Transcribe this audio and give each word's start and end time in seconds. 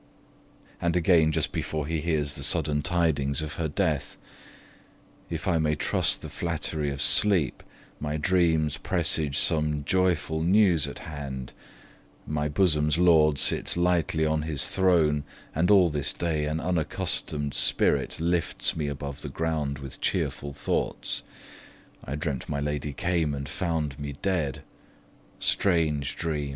And 0.81 0.95
again, 0.95 1.31
just 1.31 1.51
before 1.51 1.85
he 1.85 1.99
hears 2.01 2.33
the 2.33 2.41
sudden 2.41 2.81
tidings 2.81 3.43
of 3.43 3.57
her 3.61 3.67
death: 3.67 4.17
If 5.29 5.47
I 5.47 5.59
may 5.59 5.75
trust 5.75 6.23
the 6.23 6.27
flattery 6.29 6.89
of 6.89 6.99
sleep, 7.03 7.61
My 7.99 8.17
dreams 8.17 8.77
presage 8.77 9.37
some 9.37 9.83
joyful 9.83 10.41
news 10.41 10.87
at 10.87 11.05
hand; 11.05 11.53
My 12.25 12.49
bosom's 12.49 12.97
lord 12.97 13.37
sits 13.37 13.77
lightly 13.77 14.25
on 14.25 14.41
his 14.41 14.67
throne, 14.69 15.23
And 15.53 15.69
all 15.69 15.91
this 15.91 16.13
day 16.13 16.45
an 16.45 16.59
unaccustom'd 16.59 17.53
spirit 17.53 18.19
Lifts 18.19 18.75
me 18.75 18.87
above 18.87 19.21
the 19.21 19.29
ground 19.29 19.77
with 19.77 20.01
cheerful 20.01 20.51
thoughts. 20.51 21.21
I 22.03 22.15
dreamt 22.15 22.49
my 22.49 22.59
lady 22.59 22.91
came 22.91 23.35
and 23.35 23.47
found 23.47 23.99
me 23.99 24.15
dead, 24.19 24.63
(Strange 25.37 26.15
dream! 26.17 26.49